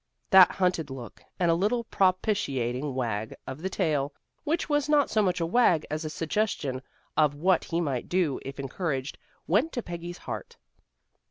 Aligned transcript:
That 0.31 0.53
hunted 0.53 0.89
look, 0.89 1.21
and 1.37 1.51
a 1.51 1.53
little 1.53 1.83
propitiating 1.83 2.95
wag 2.95 3.35
of 3.45 3.61
the 3.61 3.69
tail, 3.69 4.15
which 4.43 4.67
was 4.67 4.89
not 4.89 5.11
so 5.11 5.21
much 5.21 5.39
a 5.39 5.45
wag 5.45 5.85
as 5.91 6.03
a 6.03 6.09
suggestion 6.09 6.81
of 7.15 7.35
what 7.35 7.65
he 7.65 7.79
might 7.79 8.09
do 8.09 8.39
if 8.43 8.59
encouraged, 8.59 9.19
went 9.45 9.71
to 9.73 9.83
Peggy's 9.83 10.17
heart. 10.17 10.57